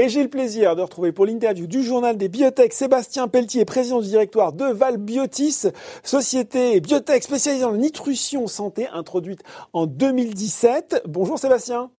[0.00, 4.00] Et j'ai le plaisir de retrouver pour l'interview du journal des biotech Sébastien Pelletier, président
[4.00, 5.66] du directoire de Valbiotis,
[6.02, 9.42] société biotech spécialisée dans la nutrition santé introduite
[9.74, 11.02] en 2017.
[11.06, 11.90] Bonjour Sébastien.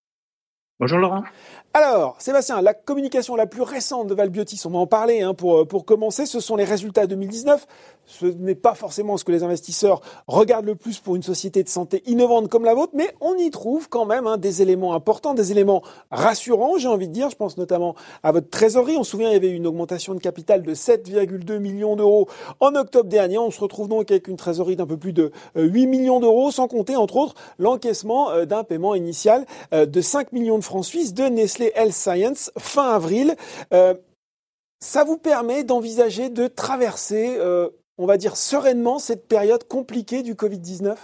[0.79, 1.21] Bonjour Laurent.
[1.75, 5.67] Alors, Sébastien, la communication la plus récente de Valbiotis, on va en parler hein, pour,
[5.67, 7.67] pour commencer, ce sont les résultats 2019.
[8.11, 11.69] Ce n'est pas forcément ce que les investisseurs regardent le plus pour une société de
[11.69, 15.33] santé innovante comme la vôtre, mais on y trouve quand même hein, des éléments importants,
[15.33, 17.29] des éléments rassurants, j'ai envie de dire.
[17.29, 18.97] Je pense notamment à votre trésorerie.
[18.97, 22.27] On se souvient, il y avait une augmentation de capital de 7,2 millions d'euros
[22.59, 23.37] en octobre dernier.
[23.37, 26.51] On se retrouve donc avec une trésorerie d'un peu plus de 8 euh, millions d'euros,
[26.51, 30.85] sans compter, entre autres, l'encaissement euh, d'un paiement initial euh, de 5 millions de francs
[30.85, 33.35] suisses de Nestlé Health Science fin avril.
[34.79, 37.37] ça vous permet d'envisager de traverser
[38.01, 40.95] on va dire, sereinement cette période compliquée du Covid-19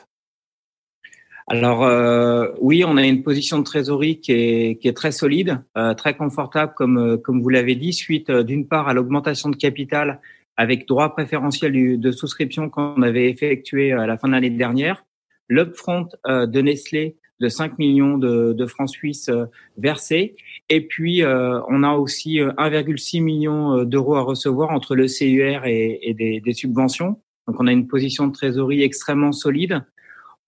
[1.49, 6.13] alors euh, oui, on a une position de trésorerie qui est, très solide, euh, très
[6.13, 10.19] confortable, euh, comme vous l'avez dit, suite d'une part à l'augmentation de capital
[10.57, 15.05] avec droit préférentiel de souscription qu'on avait effectué à la fin de l'année dernière,
[15.47, 19.45] l'upfront de Nestlé de 5 millions de, francs suisses euh,
[19.77, 20.35] versés.
[20.69, 25.65] Et puis, euh, on a aussi 1,6 euh, million d'euros à recevoir entre le CUR
[25.65, 27.19] et, des, subventions.
[27.47, 29.83] Donc, on a une position de trésorerie extrêmement solide.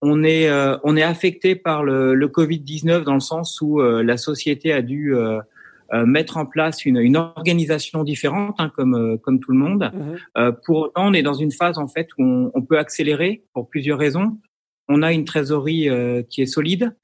[0.02, 0.50] On est,
[0.82, 5.14] on est affecté par le, Covid-19 dans le sens où la société a dû
[5.92, 9.90] mettre en place une, organisation différente, hein, comme, comme tout le monde.
[9.92, 13.44] Mmh pour autant, on est dans une phase en fait où on, on peut accélérer
[13.52, 14.38] pour plusieurs raisons
[14.90, 16.94] on a une trésorerie euh, qui est solide,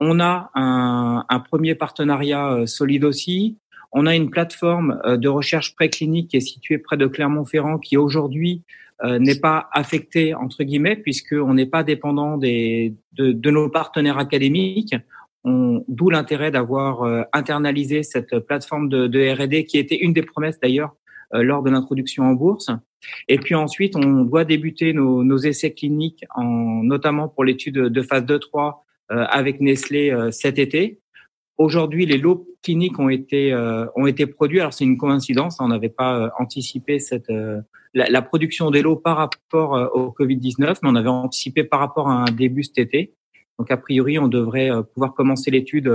[0.00, 3.58] on a un, premier partenariat euh, solide aussi,
[3.90, 7.98] on a une plateforme euh, de recherche préclinique qui est située près de Clermont-Ferrand qui
[7.98, 8.62] aujourd'hui
[9.18, 14.94] n'est pas affectée entre guillemets puisqu'on n'est pas dépendant des, de, nos partenaires académiques.
[15.44, 20.94] D'où l'intérêt d'avoir internalisé cette plateforme de, de R&D qui était une des promesses d'ailleurs
[21.32, 22.70] lors de l'introduction en bourse.
[23.28, 28.02] Et puis ensuite, on doit débuter nos, nos essais cliniques, en, notamment pour l'étude de
[28.02, 31.00] phase 2-3 euh, avec Nestlé euh, cet été.
[31.58, 34.60] Aujourd'hui, les lots cliniques ont été euh, ont été produits.
[34.60, 37.30] Alors c'est une coïncidence, on n'avait pas anticipé cette
[37.94, 42.08] la, la, production des lots par rapport au Covid-19, mais on avait anticipé par rapport
[42.08, 43.14] à un début cet été.
[43.58, 45.92] Donc a priori, on devrait pouvoir commencer l'étude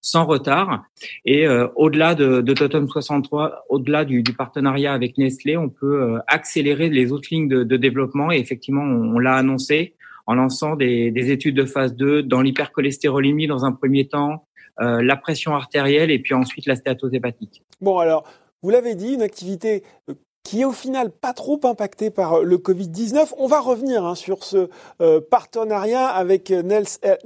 [0.00, 0.84] sans retard.
[1.24, 6.02] Et euh, au-delà de, de, Totem 63, au-delà du, du, partenariat avec Nestlé, on peut
[6.02, 8.30] euh, accélérer les autres lignes de, de développement.
[8.30, 9.94] Et effectivement, on, l'a annoncé
[10.26, 14.46] en lançant des, des, études de phase 2 dans l'hypercholestérolémie dans un premier temps,
[14.80, 17.62] euh, la pression artérielle et puis ensuite la stéatose hépatique.
[17.80, 18.24] Bon alors,
[18.62, 19.82] vous l'avez dit, une activité
[20.48, 23.34] qui est au final pas trop impacté par euh, le Covid-19.
[23.36, 24.70] On va revenir hein, sur ce
[25.02, 26.62] euh, partenariat avec euh,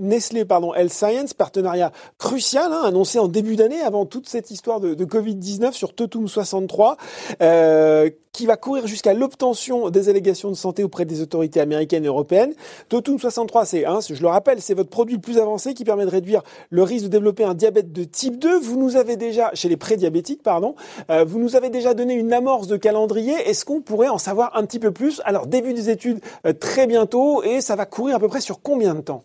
[0.01, 4.81] Nestlé pardon, Health Science, partenariat crucial, hein, annoncé en début d'année avant toute cette histoire
[4.81, 6.97] de, de Covid-19 sur Totum 63,
[7.43, 12.09] euh, qui va courir jusqu'à l'obtention des allégations de santé auprès des autorités américaines et
[12.09, 12.55] européennes.
[12.89, 16.05] Totum 63, c'est, hein, je le rappelle, c'est votre produit le plus avancé qui permet
[16.05, 18.59] de réduire le risque de développer un diabète de type 2.
[18.61, 20.75] Vous nous avez déjà, chez les prédiabétiques, pardon,
[21.09, 24.65] vous nous avez déjà donné une amorce de calendrier est-ce qu'on pourrait en savoir un
[24.65, 25.21] petit peu plus?
[25.25, 28.63] Alors, début des études euh, très bientôt et ça va courir à peu près sur
[28.63, 29.25] combien de temps?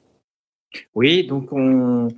[0.96, 2.10] Oui, donc on,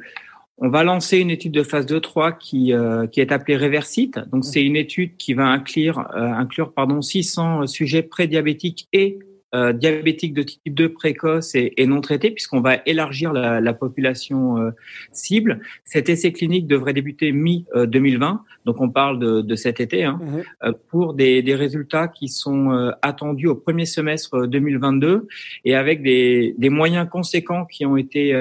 [0.68, 4.20] va lancer une étude de phase 2-3 qui, euh, qui est appelée Reversite.
[4.32, 9.20] Donc, c'est une étude qui va inclure, euh, inclure pardon, 600 sujets prédiabétiques et
[9.56, 14.70] euh, diabétiques de type 2 précoce et, non traités, puisqu'on va élargir la, population euh,
[15.12, 15.60] cible.
[15.86, 20.44] Cet essai clinique devrait débuter mi-2020, donc on parle de, cet été, hein, mhm.
[20.66, 25.28] euh, pour des, résultats qui sont attendus au premier semestre 2022
[25.66, 28.34] et avec des, moyens conséquents qui ont été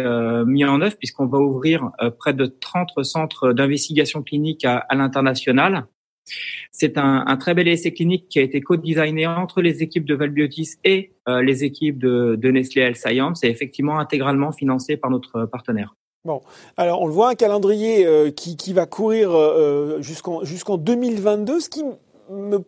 [0.46, 5.86] mis en œuvre, puisqu'on va ouvrir près de 30 centres d'investigation clinique à l'international.
[6.72, 10.76] C'est un, très bel essai clinique qui a été co-designé entre les équipes de Valbiotis
[10.84, 15.94] et euh, les équipes de, Nestlé Health Science et effectivement intégralement financé par notre partenaire.
[16.24, 16.40] Bon,
[16.76, 21.68] alors on le voit, un calendrier euh, qui, va courir euh, jusqu'en jusqu'en 2022, ce
[21.68, 21.84] qui
[22.30, 22.58] me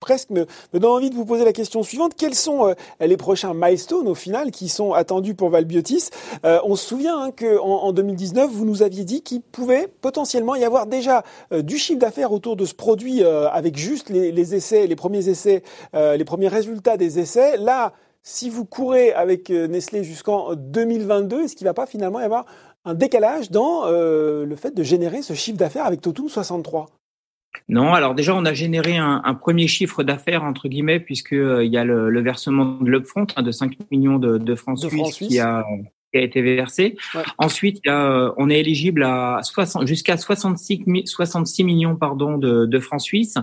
[0.00, 2.14] presque me, donne envie de vous poser la question suivante.
[2.16, 6.08] Quels sont euh, les prochains milestones au final qui sont attendus pour Valbiotis?
[6.44, 10.54] Euh, On se souvient hein, qu'en en 2019, vous nous aviez dit qu'il pouvait potentiellement
[10.56, 14.54] y avoir déjà euh, du chiffre d'affaires autour de ce produit avec juste les, les,
[14.54, 15.62] essais, les premiers essais,
[15.92, 17.58] les premiers résultats des essais.
[17.58, 17.92] Là,
[18.22, 22.46] si vous courez avec Nestlé jusqu'en 2022, est-ce qu'il ne va pas finalement y avoir
[22.86, 26.86] un décalage dans le fait de générer ce chiffre d'affaires avec Totum 63
[27.68, 31.72] non, alors déjà on a généré un, premier chiffre d'affaires entre guillemets puisque euh, il
[31.72, 35.64] y a le, versement de l'upfront hein, de 5 millions de, francs, suisses, qui a
[36.12, 36.96] qui a été versé.
[37.38, 43.38] Ensuite, on est éligible à 60, jusqu'à 66, 66 millions pardon, de, de francs suisses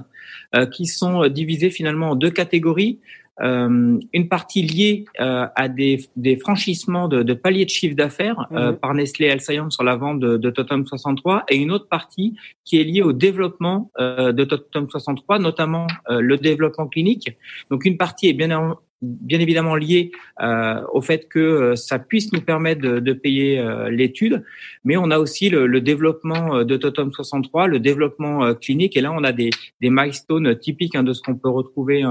[0.73, 2.99] qui sont divisés finalement en deux catégories.
[3.41, 8.47] Euh, une partie liée euh, à des, des franchissements de, de, paliers de chiffre d'affaires
[8.51, 8.77] euh, mhm.
[8.77, 12.35] par Nestlé Science sur la vente de, de, Totem 63 et une autre partie
[12.65, 17.37] qui est liée au développement de Totem 63, notamment le développement clinique.
[17.69, 20.11] Donc une partie est bien bien évidemment lié
[20.41, 24.43] euh, au fait que euh, ça puisse nous permettre de, de payer euh, l'étude,
[24.83, 29.11] mais on a aussi le, le, développement de Totem 63, le développement clinique, et là
[29.11, 29.49] on a des,
[29.81, 32.03] des milestones typiques hein, de ce qu'on peut retrouver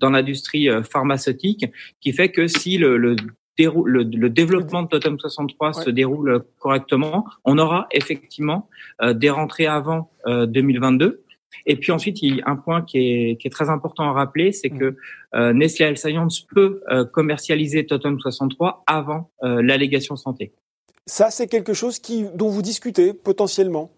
[0.00, 1.66] dans l'industrie pharmaceutique,
[2.00, 3.16] qui fait que si le, le
[3.58, 8.70] le, le, développement de Totem 63 se déroule correctement, on aura effectivement
[9.12, 11.22] des rentrées avant 2022.
[11.66, 14.12] Et puis ensuite, il y a un point qui est, qui est très important à
[14.12, 14.96] rappeler, c'est que
[15.34, 20.52] euh, Nestlé Health Science peut euh, commercialiser Totem 63 avant euh, l'allégation santé.
[21.06, 23.90] Ça, c'est quelque chose qui, dont vous discutez potentiellement?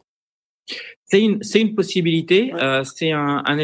[1.04, 2.52] C'est une, c'est une possibilité.
[2.54, 3.58] Euh, c'est un, un,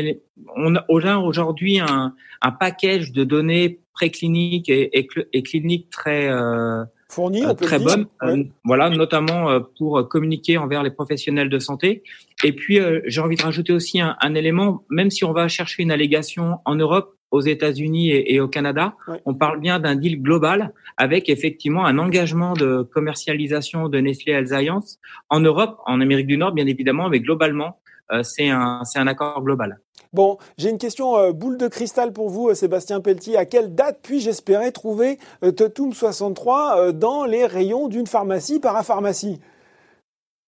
[0.57, 6.85] on a aujourd'hui un, un package de données précliniques et, et, et cliniques très euh,
[7.19, 12.03] euh, très bonne, euh, voilà, notamment euh, pour communiquer envers les professionnels de santé.
[12.45, 15.83] Et puis, j'ai envie de rajouter aussi un, un, élément, même si on va chercher
[15.83, 18.95] une allégation en Europe, aux États-Unis et, et, au Canada,
[19.27, 24.99] on parle bien d'un deal global avec effectivement un engagement de commercialisation de Nestlé Alliance
[25.29, 27.81] en Europe, en Amérique du Nord, bien évidemment, mais globalement,
[28.23, 29.81] c'est un, c'est un accord global.
[30.13, 33.37] Bon, j'ai une question euh, boule de cristal pour vous, euh, Sébastien Pelletier.
[33.37, 39.39] À quelle date puis-je espérer trouver euh, Totum 63 dans les rayons d'une pharmacie parapharmacie?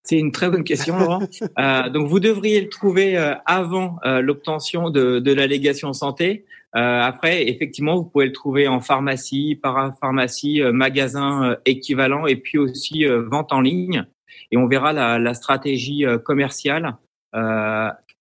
[0.03, 1.19] C'est une très bonne question, Laurent.
[1.93, 6.43] donc, vous devriez le trouver avant l'obtention de, de l'allégation santé.
[6.73, 13.53] après, effectivement, vous pouvez le trouver en pharmacie, parapharmacie, magasin équivalent, et puis aussi vente
[13.53, 14.05] en ligne.
[14.49, 16.97] Et on verra la, la stratégie commerciale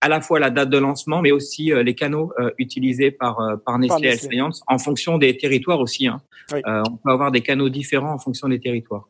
[0.01, 3.41] à la fois la date de lancement, mais aussi euh, les canaux euh, utilisés par,
[3.41, 6.07] euh, par Nestlé Health Science en fonction des territoires aussi.
[6.07, 6.21] Hein.
[6.53, 9.09] on peut avoir des canaux différents en fonction des territoires.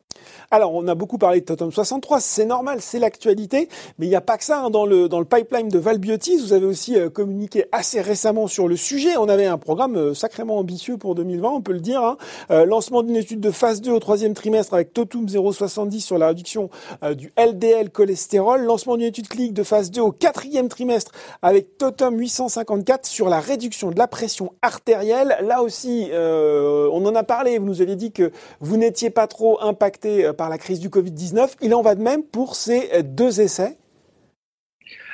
[0.51, 4.15] Alors, on a beaucoup parlé de Totem 63, c'est normal, c'est l'actualité, mais il n'y
[4.15, 4.69] a pas que ça hein.
[4.69, 6.37] dans le dans le pipeline de Valbiotis.
[6.37, 9.17] Vous avez aussi communiqué assez récemment sur le sujet.
[9.17, 12.03] On avait un programme sacrément ambitieux pour 2020, on peut le dire.
[12.03, 12.17] Hein.
[12.65, 16.69] lancement d'une étude de phase 2 au troisième trimestre avec Totum 070 sur la réduction
[17.15, 18.61] du LDL cholestérol.
[18.63, 23.39] Lancement d'une étude clinique de phase 2 au quatrième trimestre avec Totem 854 sur la
[23.39, 25.37] réduction de la pression artérielle.
[25.41, 29.27] Là aussi, euh, on en a parlé, vous nous aviez dit que vous n'étiez pas
[29.27, 31.55] trop impacté euh, par la crise du Covid-19.
[31.61, 33.77] Il en va de même pour ces deux essais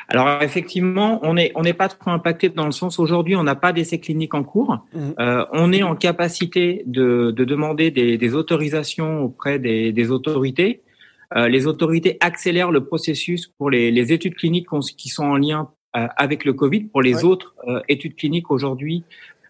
[0.10, 3.56] alors effectivement, on n'est on n'est pas trop impacté dans le sens aujourd'hui, on n'a
[3.56, 4.86] pas d'essais cliniques en cours.
[4.94, 5.00] Mmh.
[5.20, 10.82] Euh, on est en capacité de, de demander des, des, autorisations auprès des, des autorités.
[11.36, 14.68] Euh, les autorités accélèrent le processus pour les, les études cliniques
[14.98, 16.86] qui sont en lien euh, avec le Covid.
[16.86, 19.04] Pour les autres euh, études cliniques aujourd'hui,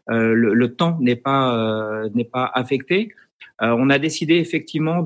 [0.10, 3.14] le, le, temps n'est pas n'est pas affecté.
[3.60, 5.06] On a décidé effectivement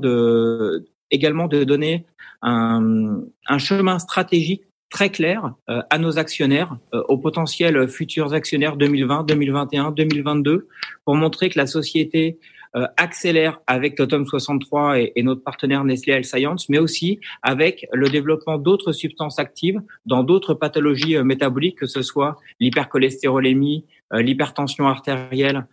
[1.10, 2.06] également de donner
[2.42, 3.22] un,
[3.58, 10.68] chemin stratégique très clair à nos actionnaires, aux potentiels futurs actionnaires 2020, 2021, 2022,
[11.04, 12.38] pour montrer que la société
[12.74, 17.86] euh, accélère avec Totem 63 et, et, notre partenaire Nestlé Health Science, mais aussi avec
[17.92, 23.84] le développement d'autres substances actives dans d'autres pathologies euh, métaboliques, que ce soit l'hypercholestérolémie,
[24.14, 25.66] euh, l'hypertension artérielle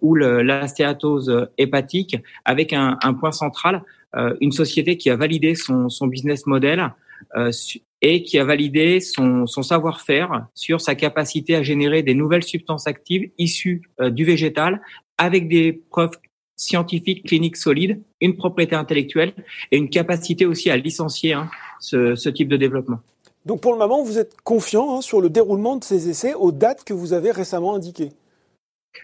[0.00, 3.82] ou l'astéatose hépatique, avec un, un point central,
[4.40, 6.92] une société qui a validé son, son business model
[8.02, 12.86] et qui a validé son, son savoir-faire sur sa capacité à générer des nouvelles substances
[12.86, 14.80] actives issues du végétal
[15.18, 16.18] avec des preuves
[16.56, 19.32] scientifiques, cliniques solides, une propriété intellectuelle
[19.70, 21.50] et une capacité aussi à licencier hein,
[21.80, 23.00] ce, ce, type de développement.
[23.44, 26.52] Donc pour le moment, vous êtes confiant hein, sur le déroulement de ces essais aux
[26.52, 28.10] dates que vous avez récemment indiquées?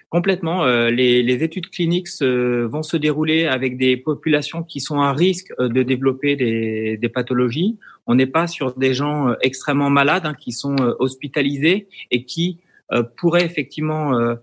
[0.09, 0.65] Complètement.
[0.65, 5.69] Euh, les, études cliniques vont se dérouler avec des populations qui sont à risque euh,
[5.69, 7.79] de développer des, pathologies.
[8.07, 12.59] On n'est pas sur des gens euh, extrêmement malades hein, qui sont hospitalisés et qui
[13.17, 14.37] pourraient effectivement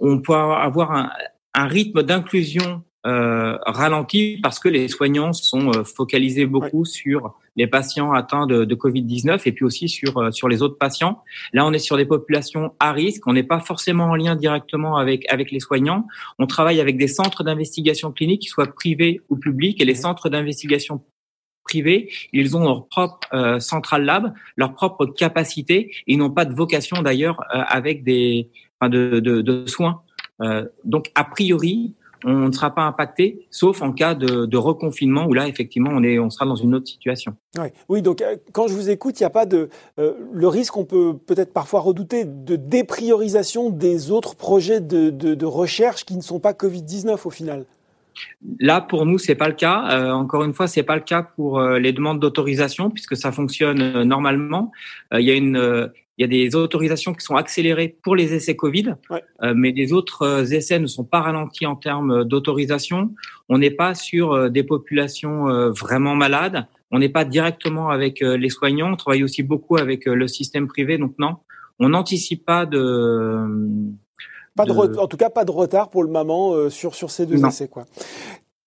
[0.00, 1.10] on peut avoir
[1.54, 7.66] un rythme d'inclusion euh, ralenti parce que les soignants sont euh, focalisés beaucoup sur les
[7.66, 11.22] patients atteints de, de Covid-19 et puis aussi sur euh, sur les autres patients.
[11.52, 13.26] Là, on est sur des populations à risque.
[13.26, 16.06] On n'est pas forcément en lien directement avec avec les soignants.
[16.38, 20.28] On travaille avec des centres d'investigation clinique, qui soient privés ou publics, et les centres
[20.28, 21.02] d'investigation
[21.64, 25.90] privés, ils ont leur propre euh, central lab, leur propre capacité.
[26.06, 30.02] Ils n'ont pas de vocation d'ailleurs avec des enfin de, de, de soins.
[30.42, 31.94] Euh, donc, a priori,
[32.24, 36.18] on ne sera pas impacté, sauf en cas de, reconfinement où là, effectivement, on, est,
[36.18, 37.34] on sera dans une autre situation.
[37.88, 39.68] Oui, donc euh, quand je vous écoute, il n'y a pas de...
[39.98, 45.46] Euh, le risque, on peut peut-être parfois redouter de dépriorisation des autres projets de, de
[45.46, 47.66] recherche qui ne sont pas Covid-19 au final.
[48.60, 49.88] Là, pour nous, c'est pas le cas.
[49.90, 53.32] Euh, encore une fois, c'est pas le cas pour euh, les demandes d'autorisation puisque ça
[53.32, 54.72] fonctionne euh, normalement.
[55.12, 58.56] Il y a une, il y a des autorisations qui sont accélérées pour les essais
[58.56, 58.94] Covid,
[59.42, 63.10] mais les autres essais ne sont pas ralentis en termes d'autorisation.
[63.48, 66.66] On n'est pas sur des populations vraiment malades.
[66.92, 68.92] On n'est pas directement avec les soignants.
[68.92, 70.98] On travaille aussi beaucoup avec le système privé.
[70.98, 71.36] Donc non,
[71.80, 73.46] on n'anticipe pas de
[74.54, 74.72] pas de...
[74.72, 77.66] en tout cas, pas de retard pour le moment euh, sur, sur ces deux essais.
[77.66, 77.86] Quoi.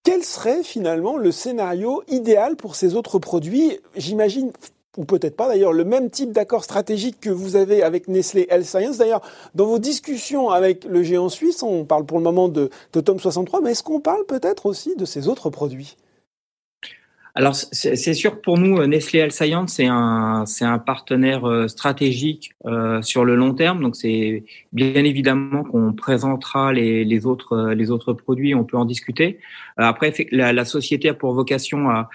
[0.04, 3.80] Quel serait finalement le scénario idéal pour ces autres produits?
[3.96, 4.52] J'imagine
[4.98, 8.66] ou peut-être pas d'ailleurs, le même type d'accord stratégique que vous avez avec Nestlé Health
[8.66, 8.98] Science.
[8.98, 9.22] D'ailleurs,
[9.56, 13.20] dans vos discussions avec le géant suisse, on parle pour le moment de, de Tom
[13.20, 15.96] 63, mais est-ce qu'on parle peut-être aussi de ces autres produits?
[17.38, 21.68] Alors c'est sûr pour nous, euh, Nestlé Health Science, c'est un c'est un partenaire euh,
[21.68, 23.84] stratégique euh, sur le long terme.
[23.84, 28.86] Donc c'est bien évidemment qu'on présentera les, les autres les autres produits, on peut en
[28.86, 29.38] discuter.
[29.78, 32.10] Après, la, la société a pour vocation à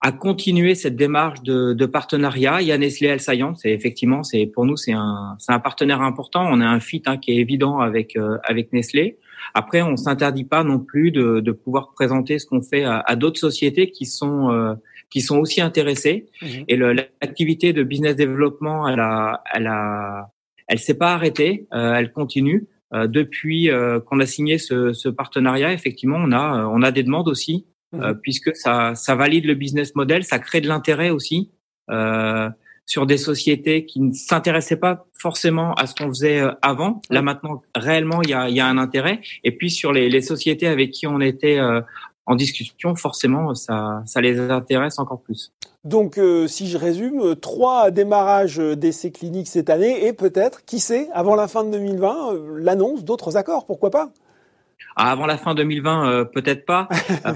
[0.00, 2.60] à continuer cette démarche de, de partenariat.
[2.60, 5.60] Il y a Nestlé Health Science, et effectivement, c'est pour nous c'est un c'est un
[5.60, 6.46] partenaire important.
[6.48, 9.18] On a un fit hein, qui est évident avec avec Nestlé.
[9.54, 13.16] Après, on s'interdit pas non plus de, de, pouvoir présenter ce qu'on fait à, à
[13.16, 14.74] d'autres sociétés qui sont euh,
[15.10, 16.26] qui sont aussi intéressées.
[16.42, 16.64] Mhm.
[16.68, 20.30] Et l'activité de business développement, elle a, elle a,
[20.66, 22.66] elle s'est pas arrêtée, euh, elle continue.
[22.94, 23.68] Euh, depuis
[24.06, 28.18] qu'on a signé ce, ce, partenariat, effectivement, on a on a des demandes aussi, mhm.
[28.22, 31.50] puisque ça ça valide le business model, ça crée de l'intérêt aussi.
[31.90, 32.48] Euh,
[32.86, 37.02] sur des sociétés qui ne s'intéressaient pas forcément à ce qu'on faisait euh, avant.
[37.10, 39.20] Là maintenant, réellement, il y a, y a un intérêt.
[39.44, 41.80] Et puis sur les, les, sociétés avec qui on était euh,
[42.26, 45.52] en discussion, forcément, ça, ça les intéresse encore plus.
[45.84, 51.08] Donc, euh, si je résume, trois démarrages d'essais cliniques cette année et peut-être, qui sait,
[51.12, 54.10] avant la fin de 2020, l'annonce d'autres accords, pourquoi pas?
[54.94, 56.88] Ah, avant la fin 2020, euh, peut-être pas,
[57.26, 57.32] euh,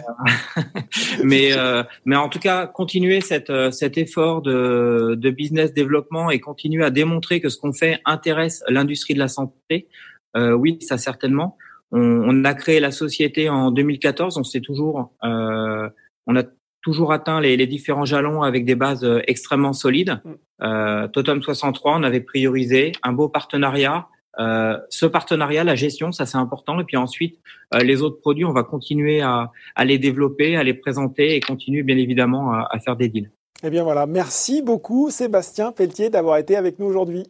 [1.25, 6.40] mais euh, mais en tout cas continuer cette cet effort de, de business développement et
[6.40, 9.88] continuer à démontrer que ce qu'on fait intéresse l'industrie de la santé.
[10.37, 11.57] oui, ça certainement.
[11.92, 14.38] On, on, a créé la société en 2014.
[14.38, 16.42] On sait toujours, on a
[16.83, 20.21] toujours atteint les, les, différents jalons avec des bases extrêmement solides.
[20.25, 20.30] Mm.
[20.62, 26.26] Euh, Totem 63, on avait priorisé un beau partenariat euh, ce partenariat, la gestion, ça
[26.26, 26.78] c'est important.
[26.80, 27.38] Et puis ensuite,
[27.75, 31.40] euh, les autres produits, on va continuer à, à, les développer, à les présenter et
[31.40, 33.30] continuer bien évidemment à, à faire des deals.
[33.62, 37.26] Eh bien voilà, merci beaucoup Sébastien Pelletier d'avoir été avec nous aujourd'hui.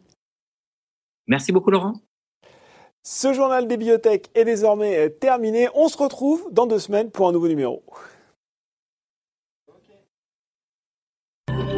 [1.27, 1.93] Merci beaucoup Laurent.
[3.03, 5.67] Ce journal des bibliothèques est désormais terminé.
[5.73, 7.83] On se retrouve dans deux semaines pour un nouveau numéro.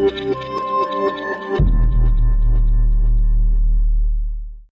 [0.06, 0.53] Okay.